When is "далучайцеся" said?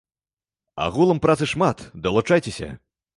2.07-2.71